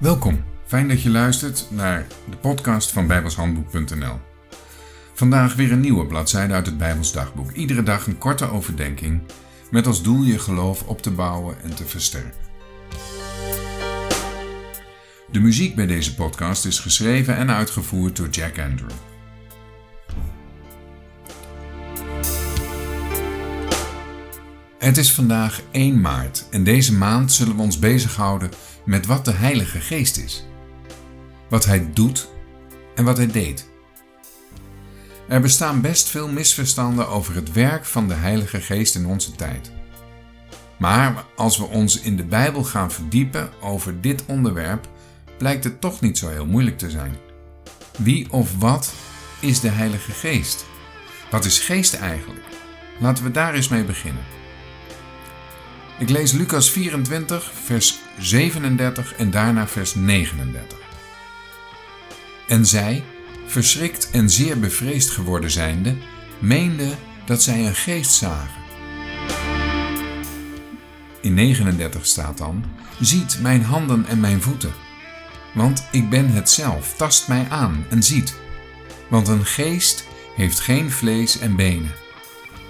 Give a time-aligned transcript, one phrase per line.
[0.00, 4.18] Welkom, fijn dat je luistert naar de podcast van bijbelshandboek.nl.
[5.14, 7.52] Vandaag weer een nieuwe bladzijde uit het Bijbels dagboek.
[7.52, 9.22] Iedere dag een korte overdenking
[9.70, 12.40] met als doel je geloof op te bouwen en te versterken.
[15.30, 19.09] De muziek bij deze podcast is geschreven en uitgevoerd door Jack Andrew.
[24.80, 28.50] Het is vandaag 1 maart en deze maand zullen we ons bezighouden
[28.84, 30.46] met wat de Heilige Geest is.
[31.48, 32.28] Wat Hij doet
[32.94, 33.68] en wat Hij deed.
[35.28, 39.72] Er bestaan best veel misverstanden over het werk van de Heilige Geest in onze tijd.
[40.78, 44.88] Maar als we ons in de Bijbel gaan verdiepen over dit onderwerp,
[45.38, 47.16] blijkt het toch niet zo heel moeilijk te zijn.
[47.98, 48.92] Wie of wat
[49.40, 50.64] is de Heilige Geest?
[51.30, 52.44] Wat is geest eigenlijk?
[53.00, 54.39] Laten we daar eens mee beginnen.
[56.00, 60.78] Ik lees Lucas 24, vers 37 en daarna vers 39.
[62.48, 63.04] En zij,
[63.46, 65.96] verschrikt en zeer bevreesd geworden zijnde,
[66.38, 68.62] meenden dat zij een geest zagen.
[71.20, 72.64] In 39 staat dan:
[73.00, 74.72] Ziet mijn handen en mijn voeten.
[75.54, 78.34] Want ik ben het zelf, tast mij aan en ziet.
[79.08, 80.04] Want een geest
[80.36, 81.92] heeft geen vlees en benen,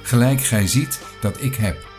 [0.02, 1.89] gelijk gij ziet dat ik heb.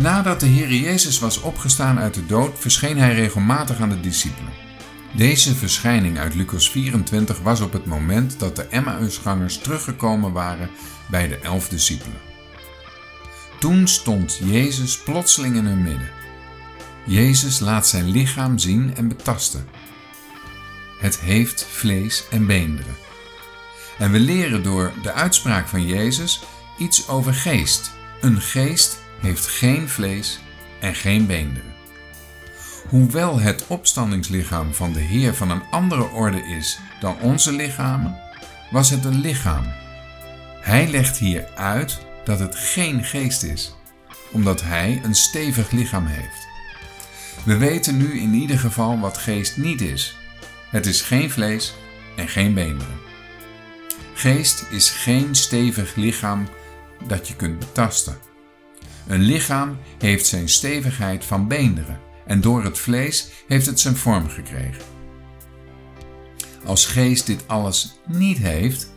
[0.00, 4.52] Nadat de Heer Jezus was opgestaan uit de dood, verscheen hij regelmatig aan de discipelen.
[5.16, 10.70] Deze verschijning uit Lucas 24 was op het moment dat de Emmausgangers teruggekomen waren
[11.10, 12.20] bij de elf discipelen.
[13.58, 16.10] Toen stond Jezus plotseling in hun midden.
[17.06, 19.66] Jezus laat zijn lichaam zien en betasten.
[20.98, 22.96] Het heeft vlees en beenderen.
[23.98, 26.42] En we leren door de uitspraak van Jezus
[26.78, 27.92] iets over geest.
[28.20, 30.40] Een geest heeft geen vlees
[30.80, 31.74] en geen beenderen.
[32.88, 38.18] Hoewel het opstandingslichaam van de Heer van een andere orde is dan onze lichamen,
[38.70, 39.64] was het een lichaam.
[40.60, 43.74] Hij legt hier uit dat het geen geest is,
[44.30, 46.48] omdat hij een stevig lichaam heeft.
[47.44, 50.16] We weten nu in ieder geval wat geest niet is.
[50.70, 51.74] Het is geen vlees
[52.16, 53.00] en geen beenderen.
[54.14, 56.48] Geest is geen stevig lichaam
[57.06, 58.29] dat je kunt betasten.
[59.10, 64.28] Een lichaam heeft zijn stevigheid van beenderen en door het vlees heeft het zijn vorm
[64.28, 64.82] gekregen.
[66.64, 68.92] Als geest dit alles niet heeft,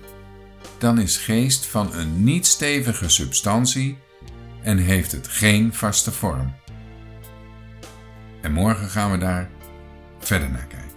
[0.78, 3.98] dan is geest van een niet stevige substantie
[4.62, 6.54] en heeft het geen vaste vorm.
[8.42, 9.50] En morgen gaan we daar
[10.20, 10.93] verder naar kijken.